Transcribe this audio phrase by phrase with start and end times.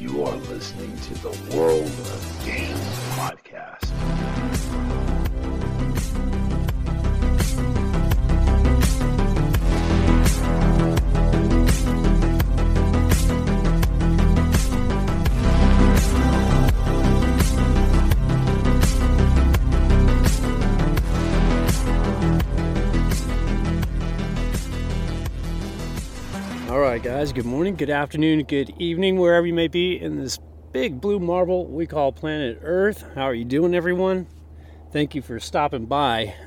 [0.00, 2.74] You are listening to the World of Dan
[3.18, 3.99] podcast.
[27.10, 30.38] Guys, good morning, good afternoon, good evening, wherever you may be in this
[30.70, 33.04] big blue marble we call planet Earth.
[33.16, 34.28] How are you doing, everyone?
[34.92, 36.34] Thank you for stopping by.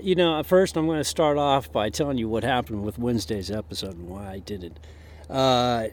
[0.00, 3.50] You know, first, I'm going to start off by telling you what happened with Wednesday's
[3.50, 4.80] episode and why I did it.
[5.28, 5.88] Uh,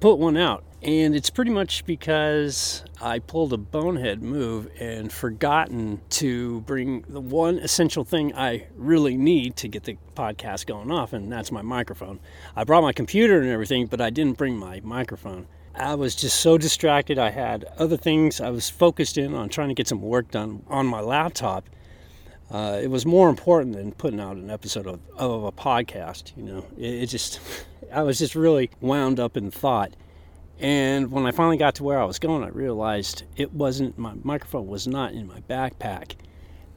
[0.00, 6.00] put one out, and it's pretty much because I pulled a bonehead move and forgotten
[6.10, 11.12] to bring the one essential thing I really need to get the podcast going off,
[11.12, 12.20] and that's my microphone.
[12.54, 15.46] I brought my computer and everything, but I didn't bring my microphone.
[15.74, 17.18] I was just so distracted.
[17.18, 18.40] I had other things.
[18.40, 21.68] I was focused in on trying to get some work done on my laptop.
[22.50, 26.32] Uh, it was more important than putting out an episode of, of a podcast.
[26.36, 27.40] You know, it, it just,
[27.92, 29.94] I was just really wound up in thought.
[30.60, 34.14] And when I finally got to where I was going, I realized it wasn't, my
[34.22, 36.14] microphone was not in my backpack.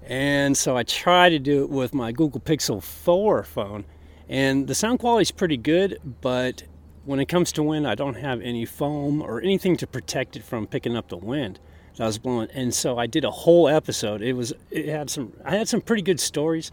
[0.04, 3.86] And so I tried to do it with my Google Pixel 4 phone.
[4.30, 6.64] And the sound quality is pretty good, but
[7.06, 10.44] when it comes to wind, I don't have any foam or anything to protect it
[10.44, 11.60] from picking up the wind
[11.98, 12.50] that was blowing.
[12.54, 14.22] And so I did a whole episode.
[14.22, 16.72] It was, it had some, I had some pretty good stories,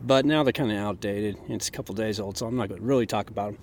[0.00, 1.36] but now they're kind of outdated.
[1.48, 3.58] It's a couple days old, so I'm not going to really talk about them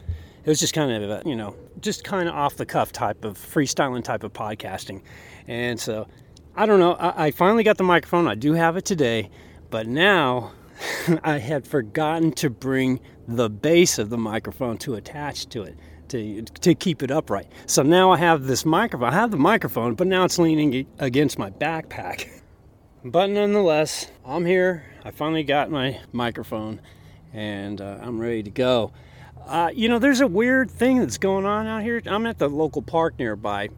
[0.46, 3.26] it was just kind of a, you know just kind of off the cuff type
[3.26, 5.02] of freestyling type of podcasting.
[5.48, 6.08] And so
[6.56, 9.30] i don't know I, I, finally got the microphone i do have it today
[9.70, 10.54] but now
[11.24, 16.44] i had forgotten to bring the base of the microphone to attach to it to,
[16.44, 17.48] to keep it upright.
[17.66, 21.38] So now i have this microphone i have the microphone but now it's leaning against
[21.38, 22.30] my backpack
[23.06, 26.82] but nonetheless i'm here i finally got my microphone
[27.32, 28.92] and uh, i'm ready to go
[29.48, 32.02] uh, you know, there's a weird thing that's going on out here.
[32.06, 33.70] I'm at the local park nearby,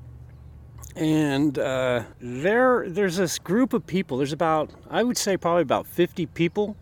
[0.96, 4.18] and uh, there there's this group of people.
[4.18, 6.78] There's about I would say probably about 50 people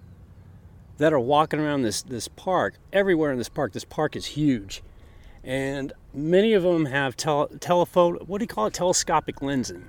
[0.97, 2.75] that are walking around this this park.
[2.93, 4.83] Everywhere in this park, this park is huge,
[5.43, 8.17] and many of them have tele, telephone.
[8.27, 8.73] What do you call it?
[8.75, 9.85] Telescopic lensing.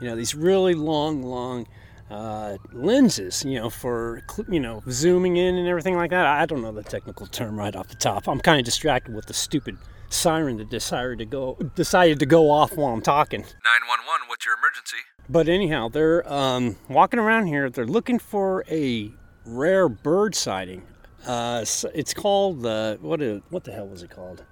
[0.00, 1.66] You know, these really long, long
[2.12, 6.26] uh, lenses, you know, for you know zooming in and everything like that.
[6.26, 8.28] I don't know the technical term right off the top.
[8.28, 9.78] I'm kind of distracted with the stupid
[10.10, 13.40] siren that decided to go decided to go off while I'm talking.
[13.40, 14.98] 911, what's your emergency?
[15.28, 17.70] But anyhow, they're um, walking around here.
[17.70, 19.10] They're looking for a
[19.46, 20.82] rare bird sighting.
[21.26, 23.22] Uh, it's called the what?
[23.22, 24.44] Is, what the hell was it called?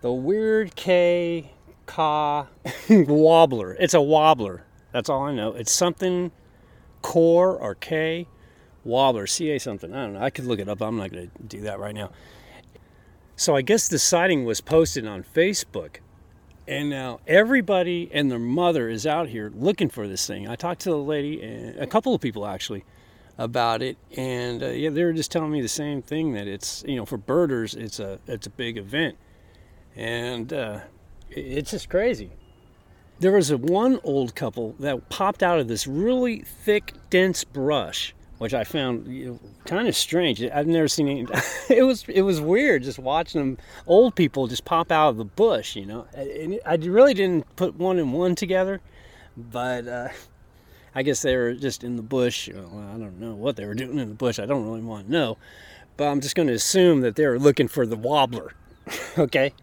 [0.00, 1.52] The weird K
[1.86, 2.48] Ka
[2.88, 3.76] wobbler.
[3.78, 4.62] It's a wobbler.
[4.90, 5.52] That's all I know.
[5.52, 6.32] It's something
[7.02, 8.26] core or K
[8.84, 9.92] wobbler, CA something.
[9.92, 10.22] I don't know.
[10.22, 10.80] I could look it up.
[10.80, 12.10] I'm not going to do that right now.
[13.36, 15.96] So I guess the sighting was posted on Facebook.
[16.68, 20.48] And now everybody and their mother is out here looking for this thing.
[20.48, 22.84] I talked to the lady, and a couple of people actually,
[23.38, 26.84] about it, and uh, yeah, they were just telling me the same thing that it's
[26.86, 29.16] you know for birders it's a it's a big event,
[29.96, 30.80] and uh,
[31.30, 32.30] it's just crazy
[33.22, 38.14] there was a one old couple that popped out of this really thick, dense brush,
[38.38, 40.42] which I found you know, kind of strange.
[40.42, 41.26] I've never seen any,
[41.70, 45.24] it was it was weird just watching them old people just pop out of the
[45.24, 45.76] bush.
[45.76, 48.80] You know, and I really didn't put one and one together,
[49.36, 49.86] but.
[49.86, 50.08] Uh,
[50.94, 52.50] I guess they were just in the bush.
[52.52, 54.38] Well, I don't know what they were doing in the bush.
[54.38, 55.38] I don't really want to know.
[55.96, 58.52] But I'm just going to assume that they were looking for the wobbler.
[59.16, 59.54] okay?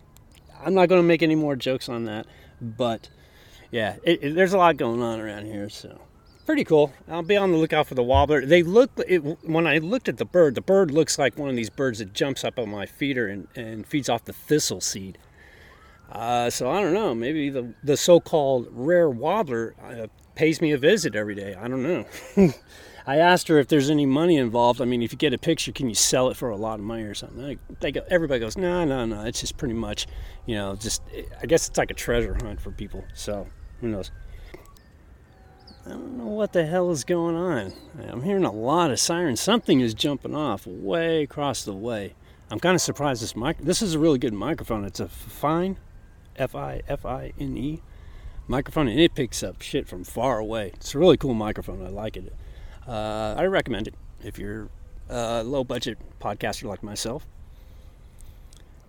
[0.65, 2.25] I'm not going to make any more jokes on that.
[2.59, 3.09] But
[3.71, 5.99] yeah, it, it, there's a lot going on around here, so
[6.45, 6.91] pretty cool.
[7.07, 8.45] I'll be on the lookout for the wobbler.
[8.45, 11.55] They look it, when I looked at the bird, the bird looks like one of
[11.55, 15.19] these birds that jumps up on my feeder and, and feeds off the thistle seed.
[16.11, 17.13] Uh, so I don't know.
[17.13, 21.53] Maybe the the so-called rare wobbler uh, pays me a visit every day.
[21.53, 22.05] I don't know.
[23.05, 24.81] I asked her if there's any money involved.
[24.81, 26.85] I mean, if you get a picture, can you sell it for a lot of
[26.85, 27.59] money or something?
[27.79, 29.23] They go, everybody goes, no, no, no.
[29.23, 30.07] It's just pretty much,
[30.45, 31.01] you know, just
[31.41, 33.03] I guess it's like a treasure hunt for people.
[33.13, 33.47] So
[33.81, 34.11] who knows?
[35.85, 37.73] I don't know what the hell is going on.
[38.07, 39.39] I'm hearing a lot of sirens.
[39.39, 42.15] Something is jumping off way across the way.
[42.51, 43.57] I'm kind of surprised this mic.
[43.59, 44.85] This is a really good microphone.
[44.85, 45.77] It's a fine,
[46.35, 47.81] F-I-F-I-N-E
[48.47, 50.71] microphone, and it picks up shit from far away.
[50.75, 51.85] It's a really cool microphone.
[51.85, 52.33] I like it.
[52.87, 54.69] Uh, I recommend it if you're
[55.07, 57.25] a low budget podcaster like myself.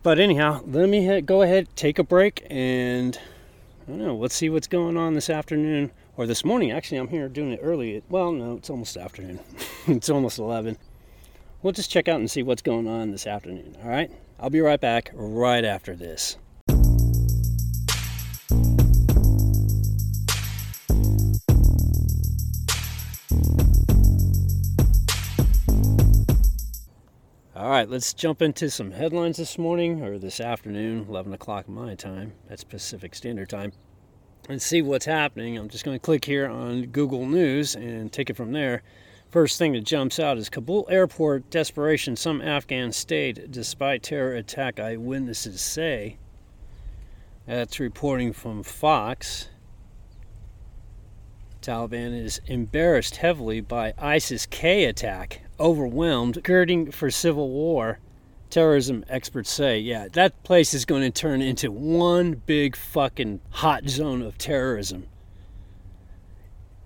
[0.02, 3.18] But anyhow, let me go ahead, take a break, and
[3.90, 4.14] I don't know.
[4.14, 6.70] Let's see what's going on this afternoon or this morning.
[6.70, 8.04] Actually, I'm here doing it early.
[8.08, 9.40] Well, no, it's almost afternoon.
[9.88, 10.78] it's almost 11.
[11.60, 13.76] We'll just check out and see what's going on this afternoon.
[13.82, 14.08] All right.
[14.38, 16.36] I'll be right back right after this.
[27.60, 31.94] All right, let's jump into some headlines this morning or this afternoon, 11 o'clock my
[31.94, 32.32] time.
[32.48, 33.72] That's Pacific Standard Time.
[34.48, 35.58] And see what's happening.
[35.58, 38.82] I'm just going to click here on Google News and take it from there.
[39.28, 42.16] First thing that jumps out is Kabul airport desperation.
[42.16, 46.16] Some Afghans stayed despite terror attack, eyewitnesses say.
[47.44, 49.50] That's reporting from Fox.
[51.60, 58.00] Taliban is embarrassed heavily by ISIS K attack overwhelmed, girding for civil war.
[58.48, 63.88] Terrorism experts say, yeah, that place is going to turn into one big fucking hot
[63.88, 65.06] zone of terrorism.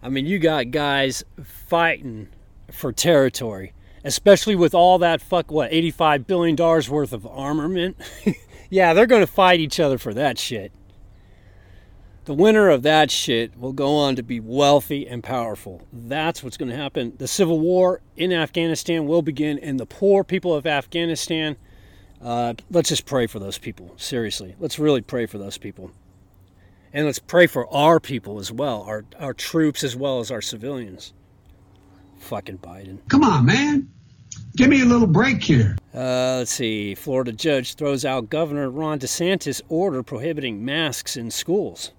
[0.03, 2.29] I mean, you got guys fighting
[2.71, 3.73] for territory,
[4.05, 7.97] especially with all that fuck, what, $85 billion worth of armament?
[8.69, 10.73] yeah, they're going to fight each other for that shit.
[12.25, 15.83] The winner of that shit will go on to be wealthy and powerful.
[15.93, 17.13] That's what's going to happen.
[17.19, 21.57] The civil war in Afghanistan will begin, and the poor people of Afghanistan,
[22.23, 23.93] uh, let's just pray for those people.
[23.99, 25.91] Seriously, let's really pray for those people.
[26.95, 30.41] And let's pray for our people as well, our, our troops as well as our
[30.41, 31.13] civilians.
[32.21, 33.01] Fucking Biden.
[33.11, 33.91] Come on, man.
[34.57, 35.77] Give me a little break here.
[35.95, 36.95] Uh, let's see.
[36.95, 41.91] Florida judge throws out Governor Ron DeSantis order prohibiting masks in schools.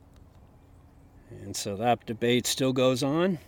[1.44, 3.40] And so that debate still goes on.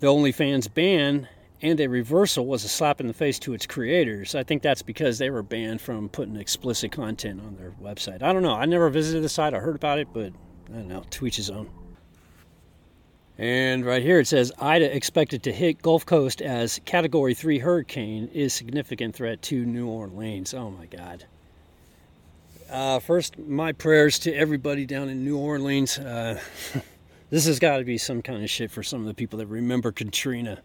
[0.00, 1.28] The OnlyFans ban
[1.62, 4.34] and a reversal was a slap in the face to its creators.
[4.34, 8.22] I think that's because they were banned from putting explicit content on their website.
[8.22, 8.54] I don't know.
[8.54, 9.54] I never visited the site.
[9.54, 10.32] I heard about it, but
[10.68, 11.04] I don't know.
[11.08, 11.70] To each his own.
[13.38, 18.28] And right here it says Ida expected to hit Gulf Coast as Category 3 hurricane
[18.32, 20.54] is significant threat to New Orleans.
[20.54, 21.24] Oh my God.
[22.74, 25.96] Uh, first, my prayers to everybody down in New Orleans.
[25.96, 26.40] Uh,
[27.30, 29.46] this has got to be some kind of shit for some of the people that
[29.46, 30.60] remember Katrina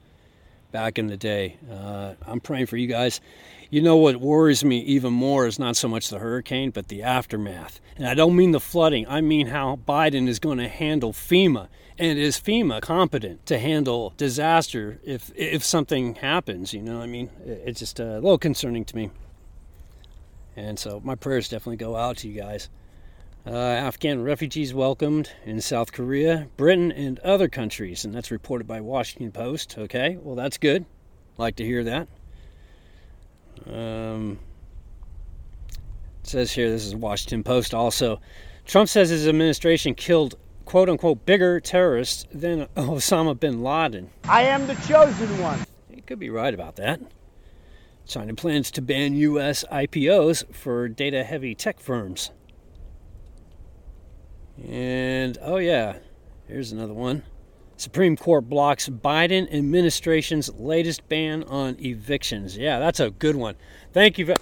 [0.72, 1.58] back in the day.
[1.72, 3.22] Uh, I'm praying for you guys.
[3.70, 7.04] You know what worries me even more is not so much the hurricane, but the
[7.04, 7.80] aftermath.
[7.96, 11.68] And I don't mean the flooding, I mean how Biden is going to handle FEMA.
[12.00, 16.74] And is FEMA competent to handle disaster if, if something happens?
[16.74, 19.12] You know, I mean, it's just a little concerning to me.
[20.60, 22.70] And so my prayers definitely go out to you guys.
[23.48, 28.82] Uh, Afghan refugees welcomed in South Korea, Britain, and other countries, and that's reported by
[28.82, 29.78] Washington Post.
[29.78, 30.86] Okay, well that's good.
[31.38, 32.10] Like to hear that.
[33.72, 34.40] Um,
[36.22, 37.74] it says here this is Washington Post.
[37.74, 38.20] Also,
[38.66, 40.36] Trump says his administration killed
[40.66, 44.10] "quote unquote" bigger terrorists than Osama bin Laden.
[44.26, 45.60] I am the chosen one.
[45.90, 47.00] He could be right about that.
[48.10, 49.64] China plans to ban U.S.
[49.72, 52.32] IPOs for data heavy tech firms.
[54.68, 56.00] And oh, yeah,
[56.48, 57.24] here's another one.
[57.78, 62.58] Supreme Court blocks Biden administration's latest ban on evictions.
[62.58, 63.56] Yeah, that's a good one.
[63.94, 64.34] Thank you.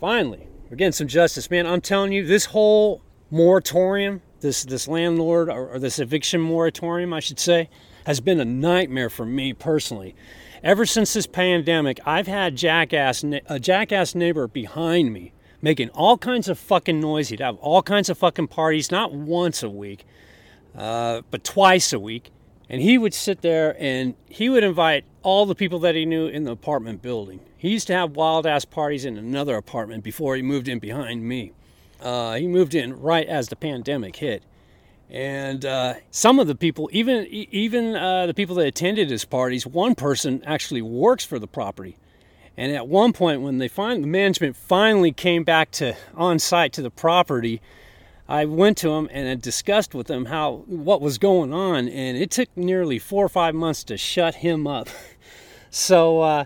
[0.00, 1.66] Finally, we're getting some justice, man.
[1.66, 7.20] I'm telling you, this whole moratorium, this this landlord or, or this eviction moratorium, I
[7.20, 7.68] should say,
[8.06, 10.16] has been a nightmare for me personally
[10.68, 15.32] ever since this pandemic, I've had jackass a jackass neighbor behind me
[15.62, 17.30] making all kinds of fucking noise.
[17.30, 20.04] He'd have all kinds of fucking parties, not once a week,
[20.76, 22.30] uh, but twice a week.
[22.68, 26.26] And he would sit there and he would invite all the people that he knew
[26.26, 27.40] in the apartment building.
[27.56, 31.24] He used to have wild ass parties in another apartment before he moved in behind
[31.24, 31.52] me.
[31.98, 34.42] Uh, he moved in right as the pandemic hit.
[35.10, 39.66] And uh, some of the people, even even uh, the people that attended his parties,
[39.66, 41.96] one person actually works for the property.
[42.56, 46.72] And at one point, when they find the management finally came back to on site
[46.74, 47.62] to the property,
[48.28, 52.18] I went to him and had discussed with him how what was going on, and
[52.18, 54.88] it took nearly four or five months to shut him up.
[55.70, 56.44] so uh,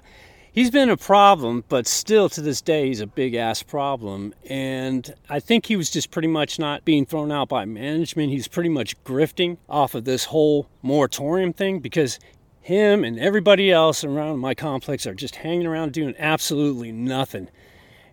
[0.53, 4.35] he's been a problem, but still to this day, he's a big ass problem.
[4.49, 8.31] And I think he was just pretty much not being thrown out by management.
[8.31, 12.19] He's pretty much grifting off of this whole moratorium thing because
[12.61, 17.49] him and everybody else around my complex are just hanging around doing absolutely nothing.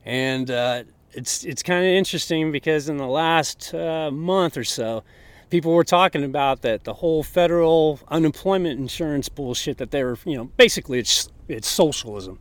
[0.05, 5.03] And uh, it's it's kind of interesting because in the last uh, month or so,
[5.51, 10.36] people were talking about that the whole federal unemployment insurance bullshit that they were, you
[10.36, 12.39] know, basically it's it's socialism.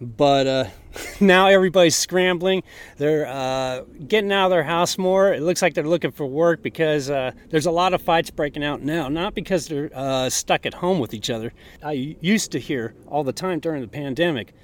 [0.00, 0.64] But uh,
[1.20, 2.62] now everybody's scrambling.
[2.96, 5.32] They're uh, getting out of their house more.
[5.32, 8.64] It looks like they're looking for work because uh, there's a lot of fights breaking
[8.64, 9.08] out now.
[9.08, 11.52] Not because they're uh, stuck at home with each other.
[11.82, 14.54] I used to hear all the time during the pandemic.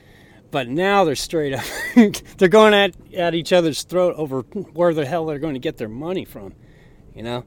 [0.50, 1.64] But now they're straight up.
[2.38, 5.76] they're going at, at each other's throat over where the hell they're going to get
[5.76, 6.54] their money from.
[7.14, 7.44] You know?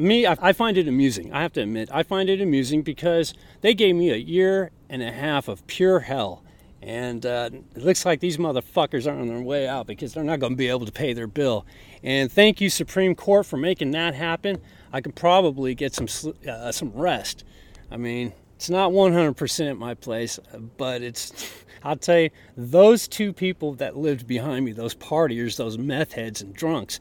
[0.00, 1.32] Me, I, I find it amusing.
[1.32, 5.02] I have to admit, I find it amusing because they gave me a year and
[5.02, 6.42] a half of pure hell.
[6.82, 10.40] And uh, it looks like these motherfuckers are on their way out because they're not
[10.40, 11.64] going to be able to pay their bill.
[12.02, 14.60] And thank you, Supreme Court, for making that happen.
[14.92, 16.08] I could probably get some
[16.48, 17.44] uh, some rest.
[17.90, 20.38] I mean, it's not 100% at my place,
[20.76, 21.32] but it's.
[21.84, 26.40] I'll tell you, those two people that lived behind me, those partiers, those meth heads
[26.40, 27.00] and drunks,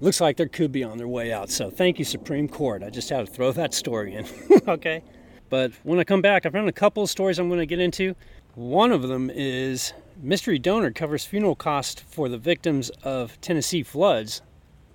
[0.00, 1.50] looks like they could be on their way out.
[1.50, 2.82] So thank you, Supreme Court.
[2.82, 4.26] I just had to throw that story in.
[4.68, 5.02] okay.
[5.48, 7.80] But when I come back, I found a couple of stories I'm going to get
[7.80, 8.14] into.
[8.54, 14.42] One of them is mystery donor covers funeral costs for the victims of Tennessee floods.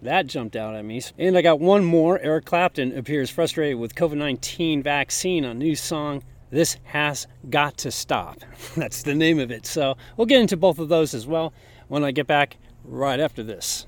[0.02, 1.02] That jumped out at me.
[1.18, 2.20] And I got one more.
[2.20, 6.24] Eric Clapton appears frustrated with COVID 19 vaccine on new song.
[6.52, 8.40] This has got to stop.
[8.78, 9.66] That's the name of it.
[9.66, 11.54] So we'll get into both of those as well
[11.88, 13.88] when I get back right after this.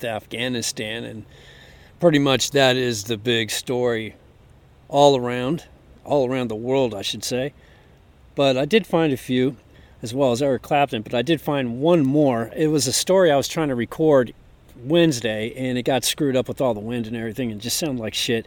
[0.00, 1.24] To Afghanistan, and
[2.00, 4.14] pretty much that is the big story
[4.88, 5.64] all around,
[6.04, 7.52] all around the world, I should say.
[8.34, 9.56] But I did find a few,
[10.02, 12.50] as well as Eric Clapton, but I did find one more.
[12.54, 14.32] It was a story I was trying to record
[14.76, 18.00] Wednesday, and it got screwed up with all the wind and everything, and just sounded
[18.00, 18.46] like shit.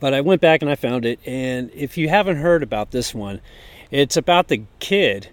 [0.00, 3.14] But I went back and I found it, and if you haven't heard about this
[3.14, 3.40] one,
[3.90, 5.28] it's about the kid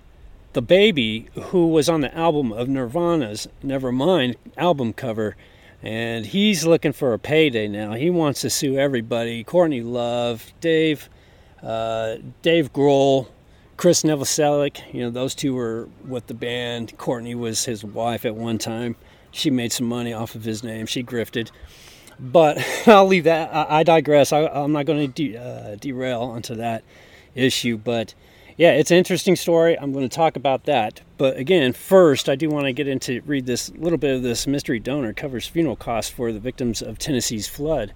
[0.54, 5.36] the baby who was on the album of Nirvana's Nevermind album cover
[5.84, 7.94] and he's looking for a payday now.
[7.94, 11.10] He wants to sue everybody: Courtney Love, Dave,
[11.62, 13.28] uh, Dave Grohl,
[13.76, 14.82] Chris Novoselic.
[14.94, 16.98] You know, those two were with the band.
[16.98, 18.96] Courtney was his wife at one time.
[19.32, 20.86] She made some money off of his name.
[20.86, 21.52] She grifted.
[22.20, 23.54] But I'll leave that.
[23.54, 24.32] I, I digress.
[24.32, 26.84] I, am not going to de- uh, derail onto that
[27.36, 28.14] issue, but
[28.58, 29.78] yeah, it's an interesting story.
[29.78, 31.02] I'm going to talk about that.
[31.18, 34.46] But again, first, I do want to get into read this little bit of this
[34.48, 37.94] mystery donor covers funeral costs for the victims of Tennessee's flood.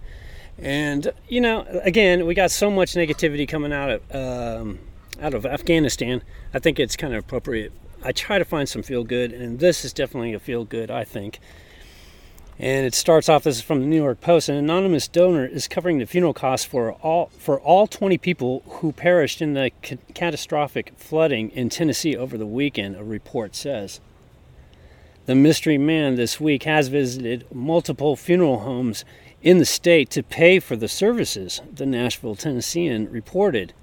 [0.57, 4.79] And you know, again, we got so much negativity coming out of um,
[5.21, 6.23] out of Afghanistan.
[6.53, 7.71] I think it's kind of appropriate.
[8.03, 10.89] I try to find some feel good, and this is definitely a feel good.
[10.89, 11.39] I think.
[12.59, 13.43] And it starts off.
[13.43, 14.49] This is from the New York Post.
[14.49, 18.91] An anonymous donor is covering the funeral costs for all for all 20 people who
[18.91, 22.95] perished in the ca- catastrophic flooding in Tennessee over the weekend.
[22.95, 23.99] A report says.
[25.27, 29.05] The mystery man this week has visited multiple funeral homes
[29.43, 31.61] in the state to pay for the services.
[31.71, 33.73] The Nashville Tennessean reported.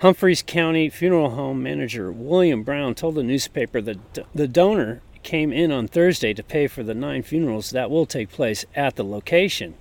[0.00, 3.98] Humphreys County Funeral Home manager William Brown told the newspaper that
[4.34, 8.30] the donor came in on Thursday to pay for the nine funerals that will take
[8.30, 9.74] place at the location.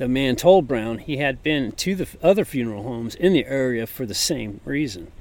[0.00, 3.86] The man told Brown he had been to the other funeral homes in the area
[3.86, 5.12] for the same reason.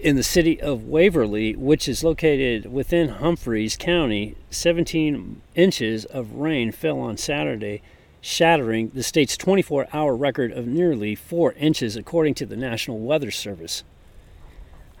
[0.00, 6.72] In the city of Waverly, which is located within Humphreys County, 17 inches of rain
[6.72, 7.80] fell on Saturday,
[8.20, 13.30] shattering the state's 24 hour record of nearly 4 inches, according to the National Weather
[13.30, 13.84] Service.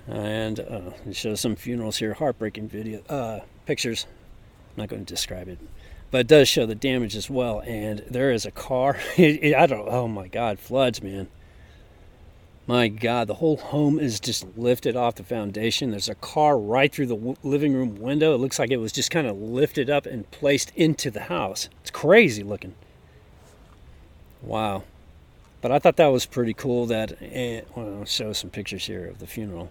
[0.06, 3.02] And uh, it shows some funerals here, heartbreaking video.
[3.08, 4.06] Uh, pictures.
[4.76, 5.58] I'm not going to describe it,
[6.10, 7.60] but it does show the damage as well.
[7.60, 8.98] And there is a car.
[9.16, 9.88] It, it, I don't.
[9.88, 11.28] Oh my God, floods, man.
[12.68, 15.92] My God, the whole home is just lifted off the foundation.
[15.92, 18.34] There's a car right through the w- living room window.
[18.34, 21.68] It looks like it was just kind of lifted up and placed into the house.
[21.80, 22.74] It's crazy looking.
[24.42, 24.82] Wow.
[25.60, 29.06] But I thought that was pretty cool that, eh, well, I'll show some pictures here
[29.06, 29.70] of the funeral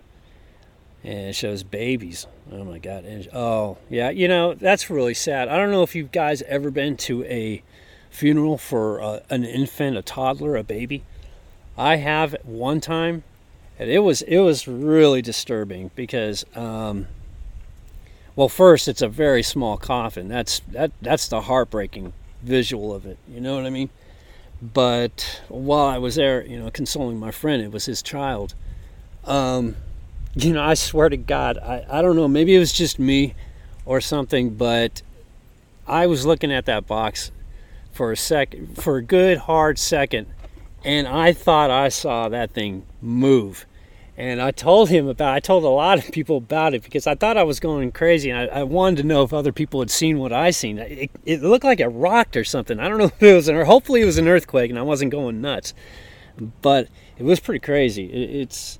[1.05, 2.25] and it shows babies.
[2.51, 3.05] Oh my God!
[3.05, 5.47] And, oh yeah, you know that's really sad.
[5.47, 7.63] I don't know if you guys ever been to a
[8.09, 11.03] funeral for uh, an infant, a toddler, a baby.
[11.77, 13.23] I have one time,
[13.77, 17.07] and it was it was really disturbing because, um,
[18.35, 20.27] well, first it's a very small coffin.
[20.27, 23.17] That's that that's the heartbreaking visual of it.
[23.27, 23.89] You know what I mean?
[24.61, 28.55] But while I was there, you know, consoling my friend, it was his child.
[29.25, 29.75] Um,
[30.35, 33.35] you know, I swear to God, I, I don't know, maybe it was just me
[33.85, 35.01] or something, but
[35.87, 37.31] I was looking at that box
[37.91, 40.27] for a second, for a good hard second,
[40.83, 43.65] and I thought I saw that thing move.
[44.17, 45.33] And I told him about.
[45.33, 48.29] I told a lot of people about it because I thought I was going crazy.
[48.29, 50.79] And I, I wanted to know if other people had seen what I seen.
[50.79, 52.79] It, it looked like it rocked or something.
[52.79, 55.11] I don't know if it was, or hopefully it was an earthquake, and I wasn't
[55.11, 55.73] going nuts.
[56.61, 56.87] But
[57.17, 58.05] it was pretty crazy.
[58.05, 58.79] It, it's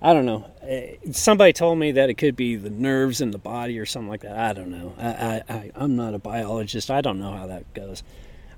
[0.00, 0.48] I don't know.
[0.62, 4.08] Eh, somebody told me that it could be the nerves in the body or something
[4.08, 4.38] like that.
[4.38, 4.94] I don't know.
[4.98, 6.90] I, I, I'm not a biologist.
[6.90, 8.02] I don't know how that goes.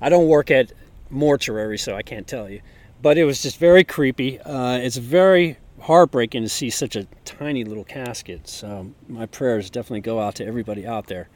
[0.00, 0.72] I don't work at
[1.08, 2.60] mortuary, so I can't tell you.
[3.00, 4.38] But it was just very creepy.
[4.40, 8.46] Uh, it's very heartbreaking to see such a tiny little casket.
[8.46, 11.28] So my prayers definitely go out to everybody out there.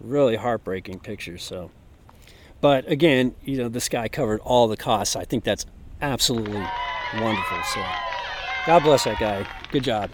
[0.00, 1.44] Really heartbreaking pictures.
[1.44, 1.70] So,
[2.60, 5.14] but again, you know, this guy covered all the costs.
[5.14, 5.66] I think that's
[6.00, 6.66] absolutely
[7.14, 7.62] wonderful.
[7.62, 8.11] So.
[8.66, 9.46] God bless that guy.
[9.72, 10.10] Good job.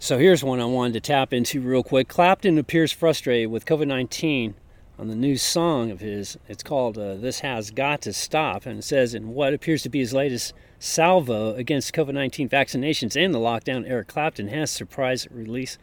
[0.00, 2.08] So here's one I wanted to tap into real quick.
[2.08, 4.54] Clapton appears frustrated with COVID 19
[4.98, 6.36] on the new song of his.
[6.48, 8.66] It's called uh, This Has Got to Stop.
[8.66, 13.22] And it says, in what appears to be his latest salvo against COVID 19 vaccinations
[13.22, 15.78] and the lockdown, Eric Clapton has surprise release,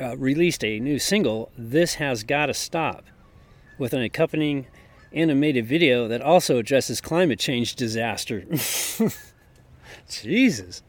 [0.00, 3.04] uh, released a new single, This Has Got to Stop,
[3.78, 4.68] with an accompanying
[5.12, 8.44] animated video that also addresses climate change disaster.
[10.08, 10.82] Jesus.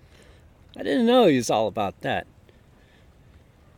[0.78, 2.28] I didn't know he was all about that.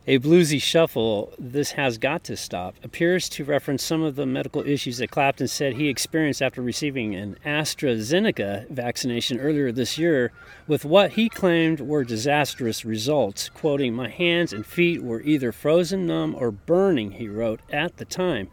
[0.06, 4.60] A bluesy shuffle, This Has Got to Stop, appears to reference some of the medical
[4.60, 10.30] issues that Clapton said he experienced after receiving an AstraZeneca vaccination earlier this year,
[10.66, 13.48] with what he claimed were disastrous results.
[13.48, 18.04] Quoting, My hands and feet were either frozen numb or burning, he wrote at the
[18.04, 18.50] time.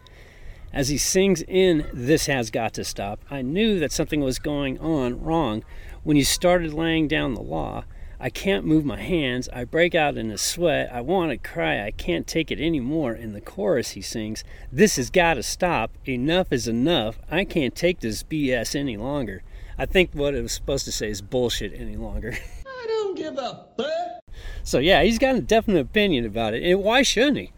[0.74, 4.80] As he sings in This Has Got to Stop, I knew that something was going
[4.80, 5.66] on wrong
[6.04, 7.84] when he started laying down the law.
[8.22, 9.50] I can't move my hands.
[9.52, 10.90] I break out in a sweat.
[10.94, 11.84] I want to cry.
[11.84, 13.14] I can't take it anymore.
[13.14, 15.92] In the chorus, he sings, This has got to stop.
[16.08, 17.20] Enough is enough.
[17.30, 19.44] I can't take this BS any longer.
[19.78, 22.38] I think what it was supposed to say is bullshit any longer.
[22.66, 24.24] I don't give a fuck.
[24.64, 26.64] So, yeah, he's got a definite opinion about it.
[26.64, 27.52] And why shouldn't he?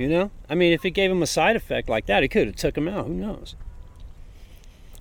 [0.00, 0.30] You know?
[0.48, 2.78] I mean, if it gave him a side effect like that, it could have took
[2.78, 3.06] him out.
[3.06, 3.54] Who knows?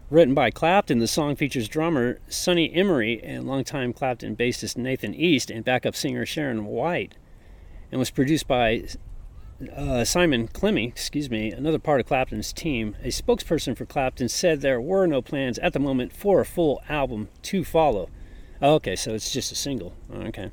[0.10, 5.50] Written by Clapton, the song features drummer Sonny Emory and longtime Clapton bassist Nathan East
[5.50, 7.16] and backup singer Sharon White,
[7.94, 8.84] and was produced by
[9.74, 12.98] uh, Simon Climie, excuse me, another part of Clapton's team.
[13.02, 16.82] A spokesperson for Clapton said there were no plans at the moment for a full
[16.90, 18.10] album to follow.
[18.62, 19.94] okay, so it's just a single.
[20.14, 20.52] Okay.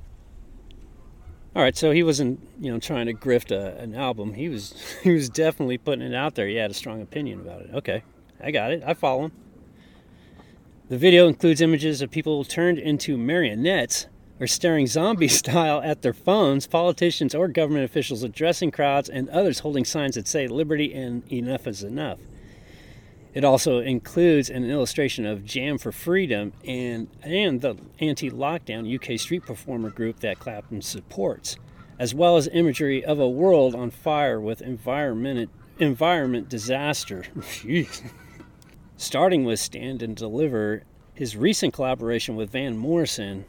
[1.56, 4.34] All right, so he wasn't, you know, trying to grift a, an album.
[4.34, 6.46] He was, he was definitely putting it out there.
[6.46, 7.70] He had a strong opinion about it.
[7.72, 8.02] Okay,
[8.42, 8.82] I got it.
[8.86, 9.32] I follow him.
[10.90, 14.06] The video includes images of people turned into marionettes
[14.38, 19.60] or staring zombie style at their phones, politicians or government officials addressing crowds, and others
[19.60, 22.18] holding signs that say liberty and enough is enough.
[23.36, 29.20] It also includes an illustration of Jam for Freedom and, and the anti lockdown UK
[29.20, 31.58] street performer group that Clapton supports,
[31.98, 37.26] as well as imagery of a world on fire with environment, environment disaster.
[38.96, 43.44] Starting with Stand and Deliver, his recent collaboration with Van Morrison,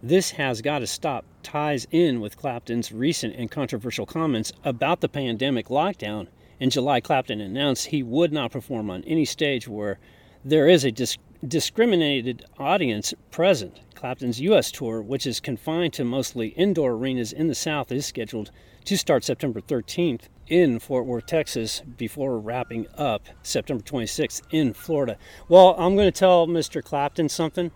[0.00, 5.08] This Has Got to Stop ties in with Clapton's recent and controversial comments about the
[5.08, 6.28] pandemic lockdown
[6.58, 9.98] in July, Clapton announced he would not perform on any stage where
[10.44, 13.80] there is a dis- discriminated audience present.
[13.94, 14.70] Clapton's U.S.
[14.70, 18.50] tour, which is confined to mostly indoor arenas in the South, is scheduled
[18.84, 25.18] to start September 13th in Fort Worth, Texas, before wrapping up September 26th in Florida.
[25.48, 26.82] Well, I'm going to tell Mr.
[26.82, 27.72] Clapton something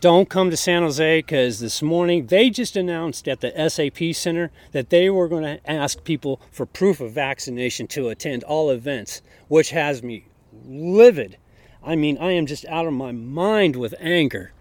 [0.00, 4.50] don't come to San Jose because this morning they just announced at the SAP Center
[4.72, 9.22] that they were going to ask people for proof of vaccination to attend all events,
[9.48, 10.26] which has me
[10.64, 11.38] livid.
[11.82, 14.52] I mean, I am just out of my mind with anger.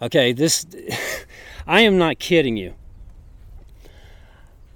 [0.00, 0.66] Okay, this,
[1.66, 2.74] I am not kidding you.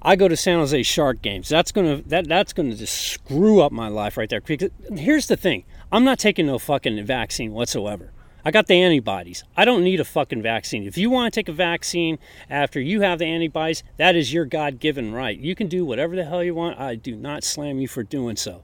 [0.03, 1.49] I go to San Jose Shark games.
[1.49, 4.41] That's gonna that that's gonna just screw up my life right there.
[4.41, 8.13] Because here's the thing: I'm not taking no fucking vaccine whatsoever.
[8.47, 9.43] I got the antibodies.
[9.57, 10.87] I don't need a fucking vaccine.
[10.87, 12.17] If you want to take a vaccine
[12.49, 15.37] after you have the antibodies, that is your God given right.
[15.37, 16.79] You can do whatever the hell you want.
[16.79, 18.63] I do not slam you for doing so.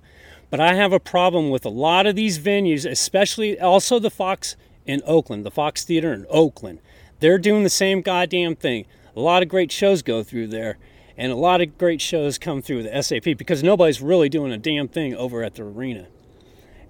[0.51, 4.55] But I have a problem with a lot of these venues, especially also the Fox
[4.87, 6.79] in Oakland, the Fox Theater in Oakland.
[7.19, 8.87] They're doing the same goddamn thing.
[9.17, 10.79] A lot of great shows go through there,
[11.17, 14.59] and a lot of great shows come through the SAP because nobody's really doing a
[14.59, 16.07] damn thing over at the arena.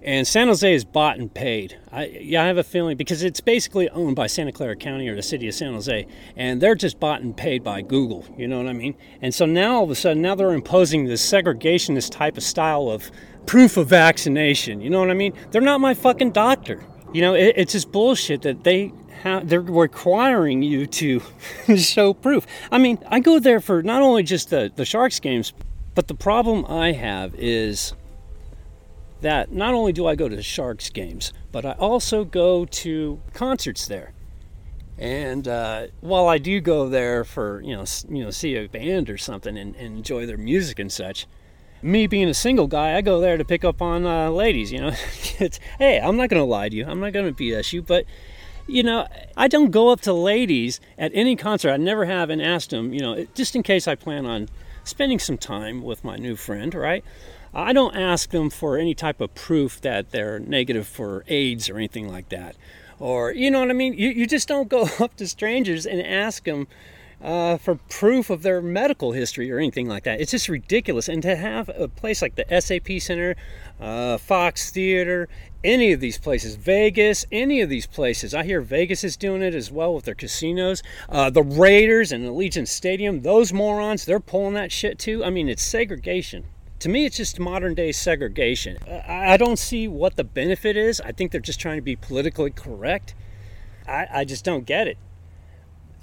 [0.03, 1.79] And San Jose is bought and paid.
[1.89, 5.15] I, yeah, I have a feeling because it's basically owned by Santa Clara County or
[5.15, 8.25] the city of San Jose, and they're just bought and paid by Google.
[8.37, 8.95] You know what I mean?
[9.21, 12.89] And so now all of a sudden, now they're imposing this segregationist type of style
[12.89, 13.09] of
[13.45, 14.81] proof of vaccination.
[14.81, 15.33] You know what I mean?
[15.51, 16.83] They're not my fucking doctor.
[17.13, 21.21] You know, it, it's just bullshit that they ha- they're requiring you to
[21.77, 22.45] show proof.
[22.71, 25.53] I mean, I go there for not only just the, the Sharks games,
[25.95, 27.93] but the problem I have is
[29.23, 33.21] that not only do I go to the Sharks games, but I also go to
[33.33, 34.13] concerts there.
[34.97, 39.09] And uh, while I do go there for you know you know see a band
[39.09, 41.25] or something and, and enjoy their music and such,
[41.81, 44.71] me being a single guy, I go there to pick up on uh, ladies.
[44.71, 44.91] You know,
[45.39, 48.05] it's, hey, I'm not gonna lie to you, I'm not gonna BS you, but
[48.67, 51.71] you know, I don't go up to ladies at any concert.
[51.71, 54.47] I never have and asked them, you know, just in case I plan on
[54.83, 57.03] spending some time with my new friend, right?
[57.53, 61.77] I don't ask them for any type of proof that they're negative for AIDS or
[61.77, 62.55] anything like that.
[62.99, 63.93] Or, you know what I mean?
[63.93, 66.67] You, you just don't go up to strangers and ask them
[67.21, 70.19] uh, for proof of their medical history or anything like that.
[70.19, 71.07] It's just ridiculous.
[71.07, 73.35] And to have a place like the SAP Center,
[73.79, 75.29] uh, Fox Theater,
[75.63, 79.55] any of these places, Vegas, any of these places, I hear Vegas is doing it
[79.55, 80.83] as well with their casinos.
[81.07, 85.23] Uh, the Raiders and Allegiant Stadium, those morons, they're pulling that shit too.
[85.23, 86.45] I mean, it's segregation.
[86.83, 88.77] To me, it's just modern day segregation.
[88.85, 90.99] Uh, I I don't see what the benefit is.
[90.99, 93.15] I think they're just trying to be politically correct.
[93.87, 94.97] I, I just don't get it.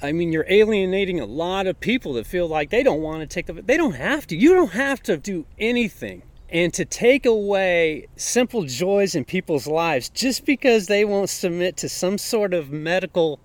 [0.01, 3.27] I mean, you're alienating a lot of people that feel like they don't want to
[3.27, 3.53] take the.
[3.53, 4.37] They don't have to.
[4.37, 6.23] You don't have to do anything.
[6.49, 11.91] And to take away simple joys in people's lives just because they won't submit to
[11.91, 13.39] some sort of medical.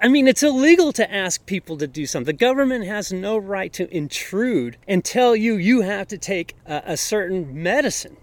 [0.00, 2.26] I mean, it's illegal to ask people to do something.
[2.26, 6.82] The government has no right to intrude and tell you you have to take a,
[6.86, 8.16] a certain medicine.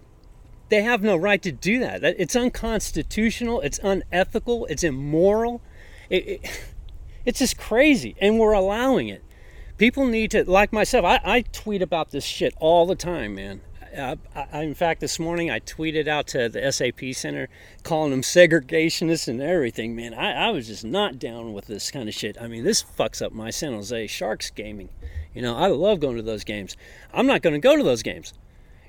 [0.68, 2.04] They have no right to do that.
[2.04, 3.60] It's unconstitutional.
[3.60, 4.66] It's unethical.
[4.66, 5.60] It's immoral.
[6.08, 6.62] It, it,
[7.24, 9.24] it's just crazy, and we're allowing it.
[9.76, 13.62] People need to, like myself, I, I tweet about this shit all the time, man.
[13.96, 14.16] I,
[14.52, 17.48] I, in fact, this morning I tweeted out to the SAP Center
[17.82, 20.14] calling them segregationists and everything, man.
[20.14, 22.40] I, I was just not down with this kind of shit.
[22.40, 24.90] I mean, this fucks up my San Jose Sharks gaming.
[25.34, 26.76] You know, I love going to those games.
[27.12, 28.32] I'm not going to go to those games.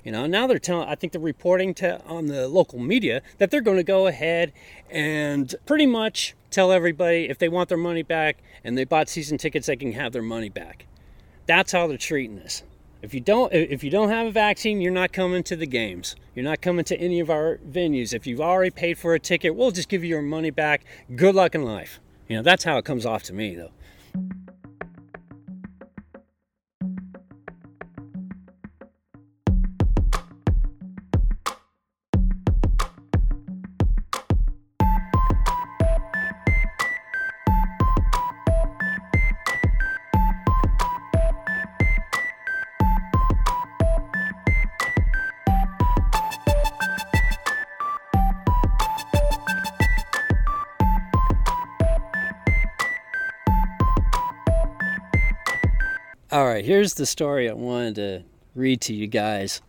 [0.04, 3.50] You know, now they're telling, I think they're reporting to on the local media that
[3.50, 4.52] they're going to go ahead
[4.90, 9.38] and pretty much tell everybody if they want their money back and they bought season
[9.38, 10.86] tickets, they can have their money back.
[11.46, 12.64] That's how they're treating this.
[13.02, 16.14] If you don't, if you don't have a vaccine, you're not coming to the games.
[16.36, 18.14] You're not coming to any of our venues.
[18.14, 20.84] If you've already paid for a ticket, we'll just give you your money back.
[21.16, 21.98] Good luck in life.
[22.28, 23.72] You know, that's how it comes off to me, though.
[56.62, 58.22] Here's the story I wanted to
[58.54, 59.60] read to you guys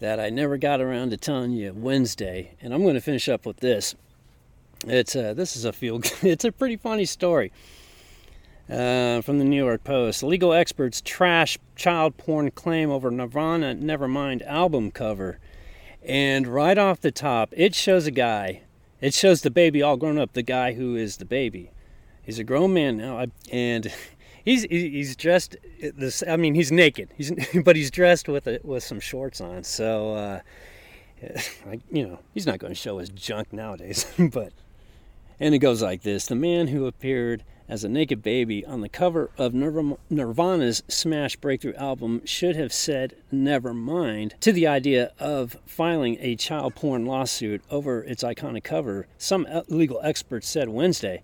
[0.00, 3.46] that I never got around to telling you Wednesday, and I'm going to finish up
[3.46, 3.94] with this.
[4.86, 6.00] It's uh, this is a feel.
[6.22, 7.52] It's a pretty funny story
[8.68, 10.22] uh, from the New York Post.
[10.22, 15.38] Legal experts trash child porn claim over Nirvana Nevermind album cover,
[16.02, 18.62] and right off the top, it shows a guy.
[19.00, 20.32] It shows the baby all grown up.
[20.32, 21.70] The guy who is the baby.
[22.22, 23.92] He's a grown man now, and
[24.48, 25.56] he's he's dressed.
[25.80, 27.10] This I mean, he's naked.
[27.16, 27.32] He's
[27.64, 29.64] but he's dressed with a, with some shorts on.
[29.64, 30.40] So, uh,
[31.90, 34.06] you know, he's not going to show his junk nowadays.
[34.18, 34.52] but
[35.38, 38.88] and it goes like this: the man who appeared as a naked baby on the
[38.88, 45.58] cover of Nirvana's smash breakthrough album should have said "never mind" to the idea of
[45.66, 49.06] filing a child porn lawsuit over its iconic cover.
[49.18, 51.22] Some uh, legal experts said Wednesday.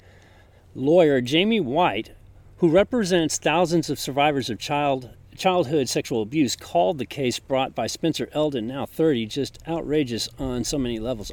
[0.76, 2.10] Lawyer Jamie White,
[2.58, 7.86] who represents thousands of survivors of child childhood sexual abuse, called the case brought by
[7.86, 11.32] Spencer Elden, now 30, just outrageous on so many levels.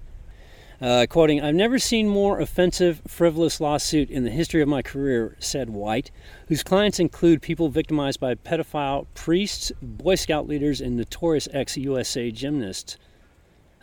[0.82, 5.36] Uh, quoting, I've never seen more offensive, frivolous lawsuit in the history of my career,
[5.40, 6.10] said White,
[6.48, 12.32] whose clients include people victimized by pedophile priests, Boy Scout leaders, and notorious ex USA
[12.32, 12.98] gymnasts.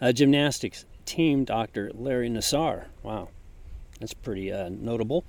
[0.01, 2.87] Uh, gymnastics team doctor Larry Nassar.
[3.05, 3.29] Wow,
[4.01, 5.25] that's pretty uh, notable.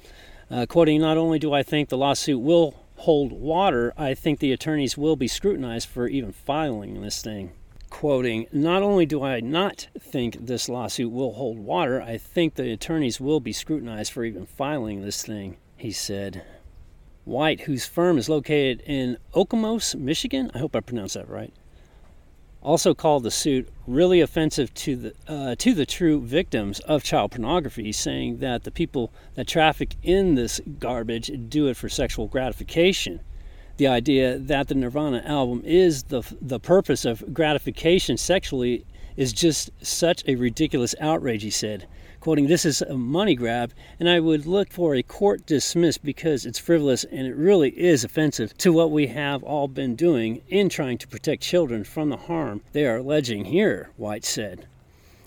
[0.52, 4.52] Uh, quoting, not only do I think the lawsuit will hold water, I think the
[4.52, 7.52] attorneys will be scrutinized for even filing this thing.
[7.92, 12.72] Quoting, not only do I not think this lawsuit will hold water, I think the
[12.72, 16.44] attorneys will be scrutinized for even filing this thing, he said.
[17.26, 21.54] White, whose firm is located in Okemos, Michigan, I hope I pronounced that right,
[22.62, 27.32] also called the suit really offensive to the uh, to the true victims of child
[27.32, 33.22] pornography, saying that the people that traffic in this garbage do it for sexual gratification.
[33.78, 38.86] The idea that the Nirvana album is the the purpose of gratification sexually
[39.20, 41.86] is just such a ridiculous outrage, he said
[42.20, 46.46] quoting, This is a money grab, and I would look for a court dismiss because
[46.46, 50.70] it's frivolous and it really is offensive to what we have all been doing in
[50.70, 54.68] trying to protect children from the harm they are alleging here, White said.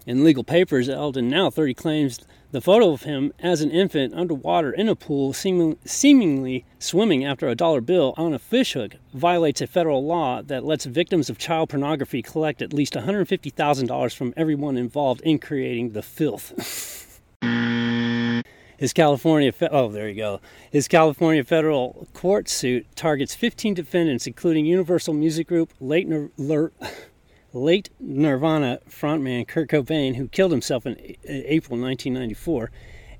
[0.04, 2.18] In legal papers, Elden, now 30, claims
[2.50, 7.48] the photo of him as an infant underwater in a pool, seeming, seemingly swimming after
[7.48, 11.68] a dollar bill on a fishhook, violates a federal law that lets victims of child
[11.68, 17.20] pornography collect at least $150,000 from everyone involved in creating the filth.
[18.76, 20.40] His California fe- oh there you go.
[20.68, 26.72] His California federal court suit targets 15 defendants, including Universal Music Group, Late Ner-
[27.52, 32.70] late Nirvana frontman Kurt Cobain, who killed himself in April 1994,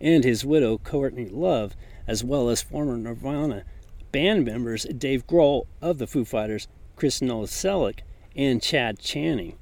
[0.01, 3.65] and his widow Courtney Love, as well as former Nirvana
[4.11, 8.01] band members Dave Grohl of the Foo Fighters, Chris Novoselic,
[8.37, 9.57] and Chad Channing.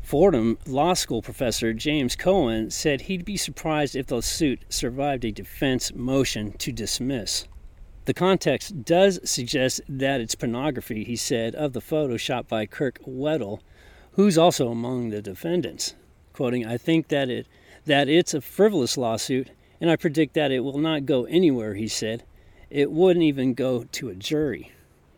[0.00, 5.30] Fordham Law School professor James Cohen said he'd be surprised if the suit survived a
[5.30, 7.46] defense motion to dismiss.
[8.04, 12.98] The context does suggest that it's pornography, he said, of the photo shot by Kirk
[13.06, 13.60] Weddle,
[14.12, 15.94] who's also among the defendants.
[16.32, 17.46] Quoting, I think that it
[17.84, 21.88] that it's a frivolous lawsuit, and I predict that it will not go anywhere, he
[21.88, 22.22] said.
[22.70, 24.70] It wouldn't even go to a jury.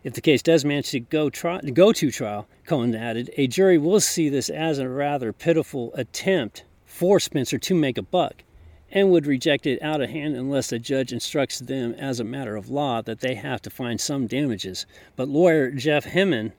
[0.03, 3.77] If the case does manage to go, tri- go to trial, Cohen added, a jury
[3.77, 8.43] will see this as a rather pitiful attempt for Spencer to make a buck
[8.91, 12.55] and would reject it out of hand unless the judge instructs them as a matter
[12.55, 14.85] of law that they have to find some damages.
[15.15, 16.53] But lawyer Jeff Herman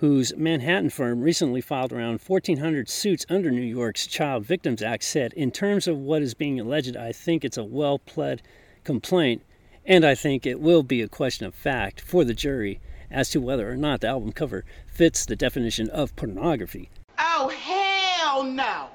[0.00, 5.34] whose Manhattan firm recently filed around 1,400 suits under New York's Child Victims Act, said,
[5.34, 8.40] In terms of what is being alleged, I think it's a well pled
[8.82, 9.42] complaint,
[9.84, 13.42] and I think it will be a question of fact for the jury as to
[13.42, 16.88] whether or not the album cover fits the definition of pornography.
[17.18, 18.86] Oh, hell no!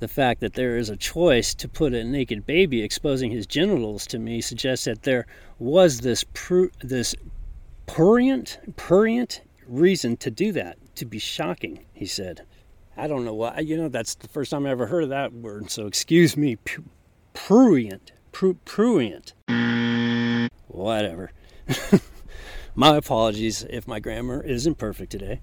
[0.00, 4.06] The fact that there is a choice to put a naked baby exposing his genitals
[4.06, 5.26] to me suggests that there
[5.58, 7.14] was this pr- this
[7.86, 12.42] prurient, prurient reason to do that, to be shocking, he said.
[12.96, 15.32] I don't know why, you know, that's the first time I ever heard of that
[15.32, 16.56] word, so excuse me,
[17.34, 19.34] prurient, prurient.
[20.68, 21.32] Whatever.
[22.74, 25.40] my apologies if my grammar isn't perfect today.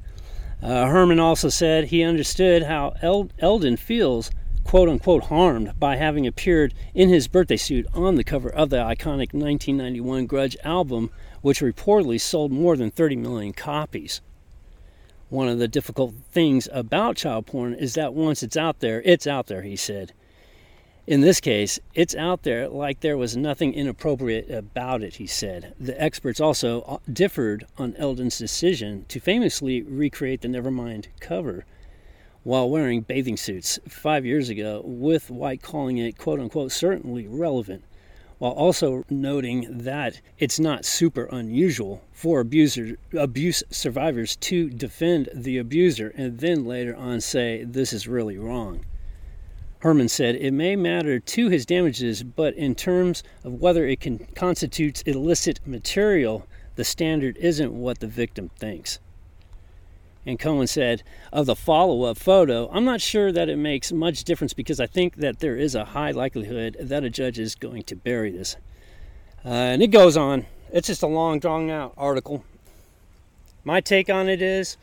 [0.61, 4.31] Uh, Herman also said he understood how El- Elden feels,
[4.63, 8.77] quote unquote, harmed by having appeared in his birthday suit on the cover of the
[8.77, 11.11] iconic 1991 Grunge album
[11.43, 14.21] which reportedly sold more than 30 million copies.
[15.29, 19.27] One of the difficult things about child porn is that once it's out there, it's
[19.27, 20.13] out there, he said.
[21.05, 25.73] In this case, it's out there like there was nothing inappropriate about it, he said.
[25.77, 31.65] The experts also uh, differed on Elden's decision to famously recreate the Nevermind cover
[32.43, 37.83] while wearing bathing suits five years ago, with White calling it, quote unquote, certainly relevant
[38.43, 45.57] while also noting that it's not super unusual for abuser, abuse survivors to defend the
[45.57, 48.83] abuser and then later on say, This is really wrong.
[49.79, 55.03] Herman said it may matter to his damages, but in terms of whether it constitutes
[55.03, 58.99] illicit material, the standard isn't what the victim thinks.
[60.25, 64.23] And Cohen said of the follow up photo, I'm not sure that it makes much
[64.23, 67.83] difference because I think that there is a high likelihood that a judge is going
[67.83, 68.55] to bury this.
[69.45, 70.45] Uh, and it goes on.
[70.71, 72.45] It's just a long, drawn out article.
[73.65, 74.77] My take on it is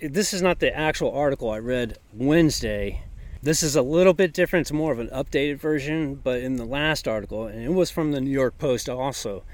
[0.00, 3.04] this is not the actual article I read Wednesday.
[3.42, 4.64] This is a little bit different.
[4.64, 8.12] It's more of an updated version, but in the last article, and it was from
[8.12, 9.44] the New York Post also,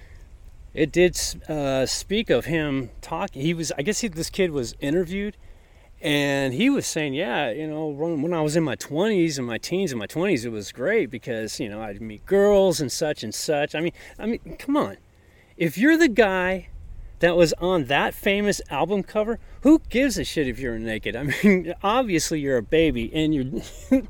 [0.78, 3.42] it did uh, speak of him talking.
[3.42, 5.36] He was, I guess, he, this kid was interviewed,
[6.00, 9.58] and he was saying, "Yeah, you know, when I was in my 20s and my
[9.58, 13.24] teens and my 20s, it was great because you know I'd meet girls and such
[13.24, 13.74] and such.
[13.74, 14.98] I mean, I mean, come on,
[15.56, 16.68] if you're the guy
[17.20, 21.16] that was on that famous album cover, who gives a shit if you're naked?
[21.16, 23.44] I mean, obviously you're a baby, and your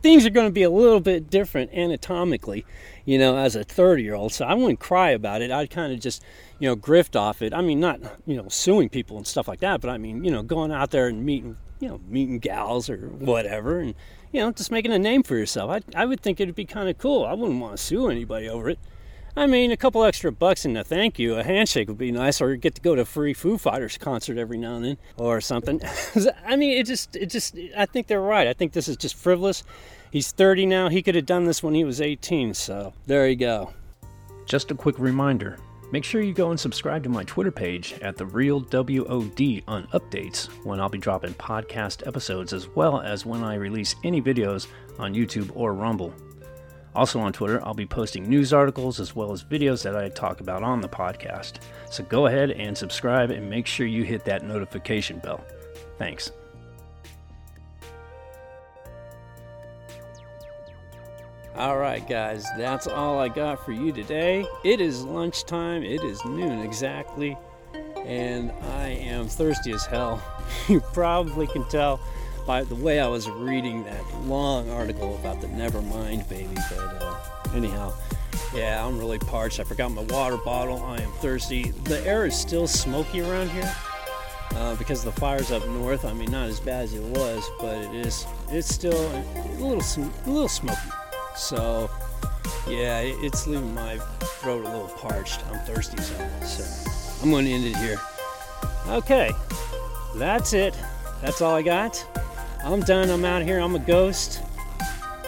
[0.02, 2.64] things are going to be a little bit different anatomically,
[3.04, 4.32] you know, as a 30 year old.
[4.32, 5.50] So I wouldn't cry about it.
[5.50, 6.22] I'd kind of just
[6.58, 7.54] you know, grift off it.
[7.54, 10.30] I mean, not, you know, suing people and stuff like that, but I mean, you
[10.30, 13.94] know, going out there and meeting, you know, meeting gals or whatever and,
[14.32, 15.70] you know, just making a name for yourself.
[15.70, 17.24] I, I would think it'd be kind of cool.
[17.24, 18.78] I wouldn't want to sue anybody over it.
[19.38, 22.40] I mean, a couple extra bucks and a thank you, a handshake would be nice,
[22.40, 25.40] or get to go to a free Foo Fighters concert every now and then, or
[25.40, 25.80] something.
[26.44, 28.48] I mean, it just, it just, I think they're right.
[28.48, 29.62] I think this is just frivolous.
[30.10, 30.88] He's 30 now.
[30.88, 32.52] He could have done this when he was 18.
[32.52, 33.72] So there you go.
[34.44, 35.58] Just a quick reminder
[35.90, 39.88] Make sure you go and subscribe to my Twitter page at The Real WOD on
[39.94, 44.66] updates when I'll be dropping podcast episodes as well as when I release any videos
[44.98, 46.12] on YouTube or Rumble.
[46.98, 50.40] Also on Twitter, I'll be posting news articles as well as videos that I talk
[50.40, 51.58] about on the podcast.
[51.88, 55.44] So go ahead and subscribe and make sure you hit that notification bell.
[55.96, 56.32] Thanks.
[61.54, 64.44] All right, guys, that's all I got for you today.
[64.64, 67.38] It is lunchtime, it is noon exactly,
[68.04, 70.20] and I am thirsty as hell.
[70.68, 72.00] You probably can tell
[72.48, 77.14] by the way I was reading that long article about the Nevermind baby, but uh,
[77.54, 77.92] anyhow,
[78.54, 79.60] yeah, I'm really parched.
[79.60, 80.82] I forgot my water bottle.
[80.82, 81.72] I am thirsty.
[81.84, 83.70] The air is still smoky around here.
[84.54, 87.76] Uh, because the fire's up north, I mean, not as bad as it was, but
[87.76, 88.26] it is.
[88.50, 89.22] It's still a
[89.58, 90.80] little, a little smoky.
[91.36, 91.90] So,
[92.66, 93.98] yeah, it's leaving my
[94.40, 95.46] throat a little parched.
[95.48, 96.42] I'm thirsty hell.
[96.46, 96.90] So,
[97.22, 98.00] I'm going to end it here.
[98.88, 99.32] Okay,
[100.16, 100.74] that's it.
[101.20, 102.02] That's all I got.
[102.62, 103.10] I'm done.
[103.10, 103.60] I'm out here.
[103.60, 104.42] I'm a ghost.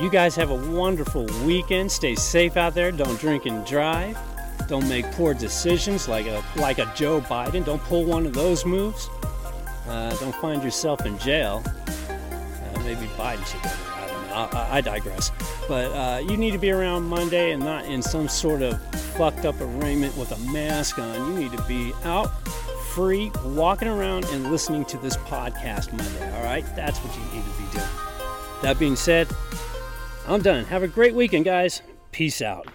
[0.00, 1.92] You guys have a wonderful weekend.
[1.92, 2.90] Stay safe out there.
[2.90, 4.18] Don't drink and drive.
[4.66, 7.64] Don't make poor decisions like a like a Joe Biden.
[7.64, 9.08] Don't pull one of those moves.
[9.86, 11.62] Uh, don't find yourself in jail.
[11.66, 14.58] Uh, maybe Biden should go I, don't know.
[14.58, 15.32] I, I digress.
[15.68, 18.80] But uh, you need to be around Monday and not in some sort of
[19.16, 21.32] fucked up arraignment with a mask on.
[21.32, 22.30] You need to be out
[22.90, 26.36] free, walking around and listening to this podcast Monday.
[26.36, 26.64] All right?
[26.74, 27.88] That's what you need to be doing.
[28.62, 29.28] That being said,
[30.26, 30.64] I'm done.
[30.66, 31.82] Have a great weekend, guys.
[32.12, 32.66] Peace out.